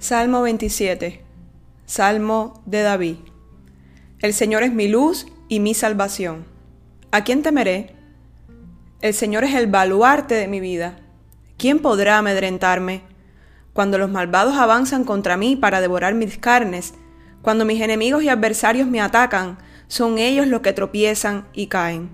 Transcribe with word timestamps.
Salmo 0.00 0.40
27. 0.40 1.22
Salmo 1.84 2.62
de 2.64 2.80
David. 2.80 3.16
El 4.20 4.32
Señor 4.32 4.62
es 4.62 4.72
mi 4.72 4.88
luz 4.88 5.26
y 5.46 5.60
mi 5.60 5.74
salvación. 5.74 6.46
¿A 7.10 7.22
quién 7.22 7.42
temeré? 7.42 7.94
El 9.02 9.12
Señor 9.12 9.44
es 9.44 9.54
el 9.54 9.66
baluarte 9.66 10.36
de 10.36 10.48
mi 10.48 10.58
vida. 10.58 10.96
¿Quién 11.58 11.80
podrá 11.80 12.16
amedrentarme? 12.16 13.02
Cuando 13.74 13.98
los 13.98 14.10
malvados 14.10 14.56
avanzan 14.56 15.04
contra 15.04 15.36
mí 15.36 15.54
para 15.54 15.82
devorar 15.82 16.14
mis 16.14 16.38
carnes, 16.38 16.94
cuando 17.42 17.66
mis 17.66 17.82
enemigos 17.82 18.22
y 18.22 18.30
adversarios 18.30 18.88
me 18.88 19.02
atacan, 19.02 19.58
son 19.86 20.16
ellos 20.16 20.46
los 20.46 20.62
que 20.62 20.72
tropiezan 20.72 21.46
y 21.52 21.66
caen. 21.66 22.08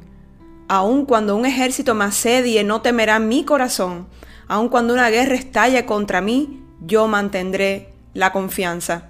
Aun 0.66 1.06
cuando 1.06 1.36
un 1.36 1.46
ejército 1.46 1.94
me 1.94 2.06
asedie, 2.06 2.64
no 2.64 2.82
temerá 2.82 3.20
mi 3.20 3.44
corazón. 3.44 4.08
Aun 4.48 4.70
cuando 4.70 4.92
una 4.92 5.08
guerra 5.08 5.36
estalle 5.36 5.86
contra 5.86 6.20
mí, 6.20 6.65
yo 6.80 7.08
mantendré 7.08 7.92
la 8.14 8.32
confianza. 8.32 9.08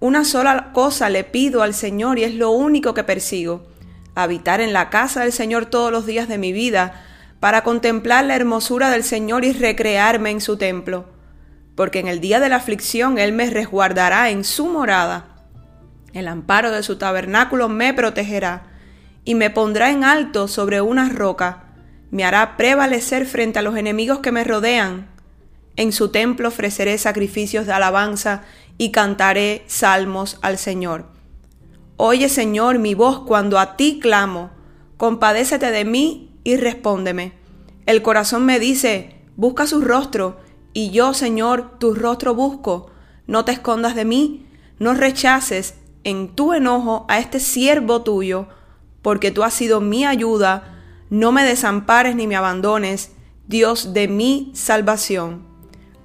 Una 0.00 0.24
sola 0.24 0.72
cosa 0.72 1.10
le 1.10 1.24
pido 1.24 1.62
al 1.62 1.74
Señor 1.74 2.18
y 2.18 2.24
es 2.24 2.34
lo 2.34 2.50
único 2.50 2.94
que 2.94 3.04
persigo, 3.04 3.66
habitar 4.14 4.60
en 4.60 4.72
la 4.72 4.90
casa 4.90 5.22
del 5.22 5.32
Señor 5.32 5.66
todos 5.66 5.92
los 5.92 6.06
días 6.06 6.28
de 6.28 6.38
mi 6.38 6.52
vida, 6.52 7.04
para 7.38 7.62
contemplar 7.64 8.24
la 8.24 8.36
hermosura 8.36 8.90
del 8.90 9.02
Señor 9.04 9.44
y 9.44 9.52
recrearme 9.52 10.30
en 10.30 10.40
su 10.40 10.56
templo, 10.56 11.06
porque 11.74 12.00
en 12.00 12.08
el 12.08 12.20
día 12.20 12.40
de 12.40 12.48
la 12.48 12.56
aflicción 12.56 13.18
Él 13.18 13.32
me 13.32 13.48
resguardará 13.48 14.30
en 14.30 14.44
su 14.44 14.66
morada. 14.66 15.36
El 16.12 16.28
amparo 16.28 16.70
de 16.70 16.82
su 16.82 16.98
tabernáculo 16.98 17.68
me 17.68 17.94
protegerá 17.94 18.64
y 19.24 19.34
me 19.34 19.50
pondrá 19.50 19.90
en 19.90 20.04
alto 20.04 20.48
sobre 20.48 20.80
una 20.80 21.08
roca, 21.08 21.64
me 22.10 22.24
hará 22.24 22.56
prevalecer 22.56 23.26
frente 23.26 23.58
a 23.58 23.62
los 23.62 23.76
enemigos 23.76 24.18
que 24.18 24.32
me 24.32 24.44
rodean 24.44 25.08
en 25.76 25.92
su 25.92 26.08
templo 26.08 26.48
ofreceré 26.48 26.98
sacrificios 26.98 27.66
de 27.66 27.72
alabanza 27.72 28.42
y 28.78 28.90
cantaré 28.90 29.64
salmos 29.66 30.38
al 30.42 30.58
Señor. 30.58 31.06
Oye, 31.96 32.28
Señor, 32.28 32.78
mi 32.78 32.94
voz 32.94 33.20
cuando 33.20 33.58
a 33.58 33.76
ti 33.76 33.98
clamo. 34.00 34.50
Compadécete 34.96 35.70
de 35.70 35.84
mí 35.84 36.38
y 36.44 36.56
respóndeme. 36.56 37.34
El 37.86 38.02
corazón 38.02 38.46
me 38.46 38.58
dice, 38.58 39.16
busca 39.36 39.66
su 39.66 39.80
rostro, 39.80 40.38
y 40.72 40.90
yo, 40.90 41.14
Señor, 41.14 41.78
tu 41.78 41.94
rostro 41.94 42.34
busco. 42.34 42.90
No 43.26 43.44
te 43.44 43.52
escondas 43.52 43.94
de 43.94 44.04
mí, 44.04 44.46
no 44.78 44.94
rechaces 44.94 45.74
en 46.04 46.34
tu 46.34 46.52
enojo 46.52 47.04
a 47.08 47.18
este 47.18 47.40
siervo 47.40 48.02
tuyo, 48.02 48.48
porque 49.02 49.30
tú 49.30 49.42
has 49.42 49.54
sido 49.54 49.80
mi 49.80 50.04
ayuda, 50.04 50.78
no 51.10 51.32
me 51.32 51.44
desampares 51.44 52.16
ni 52.16 52.26
me 52.26 52.36
abandones, 52.36 53.12
Dios 53.46 53.92
de 53.92 54.08
mi 54.08 54.52
salvación. 54.54 55.49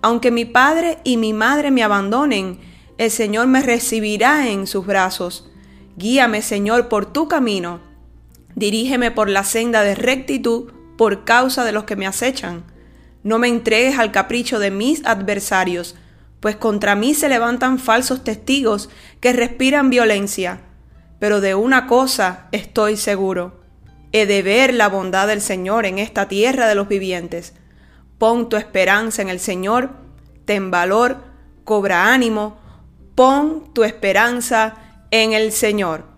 Aunque 0.06 0.30
mi 0.30 0.45
padre 0.45 1.00
y 1.03 1.17
mi 1.17 1.34
madre 1.34 1.72
me 1.72 1.81
abandonen, 1.81 2.59
el 3.00 3.09
Señor 3.09 3.48
me 3.48 3.64
recibirá 3.64 4.48
en 4.50 4.67
sus 4.67 4.86
brazos. 4.86 5.50
Guíame, 5.98 6.44
Señor, 6.44 6.89
por 6.89 7.11
tu 7.11 7.28
camino. 7.28 7.80
Dirígeme 8.53 9.09
por 9.09 9.30
la 9.31 9.44
senda 9.44 9.81
de 9.81 9.95
rectitud 9.95 10.72
por 10.95 11.26
causa 11.26 11.64
de 11.64 11.72
los 11.72 11.86
que 11.86 11.95
me 11.95 12.06
acechan. 12.06 12.66
No 13.23 13.39
me 13.39 13.48
entregues 13.48 13.98
al 13.98 14.11
capricho 14.11 14.59
de 14.59 14.70
mis 14.70 15.03
adversarios, 15.08 15.95
pues 16.39 16.56
contra 16.56 16.94
mí 16.94 17.16
se 17.16 17.28
levantan 17.28 17.80
falsos 17.80 18.23
testigos 18.23 18.92
que 19.22 19.33
respiran 19.33 19.89
violencia. 19.89 20.61
Pero 21.17 21.42
de 21.42 21.56
una 21.56 21.88
cosa 21.88 22.48
estoy 22.52 22.95
seguro. 22.98 23.59
He 24.11 24.28
de 24.28 24.44
ver 24.44 24.72
la 24.76 24.88
bondad 24.88 25.26
del 25.26 25.42
Señor 25.42 25.88
en 25.88 25.98
esta 25.98 26.28
tierra 26.28 26.67
de 26.67 26.76
los 26.76 26.88
vivientes. 26.88 27.56
Pon 28.17 28.49
tu 28.49 28.55
esperanza 28.55 29.21
en 29.21 29.30
el 29.30 29.39
Señor, 29.39 29.91
ten 30.45 30.71
valor, 30.71 31.17
cobra 31.63 32.14
ánimo, 32.14 32.58
pon 33.15 33.73
tu 33.73 33.83
esperanza 33.83 34.76
en 35.11 35.33
el 35.33 35.52
Señor. 35.52 36.14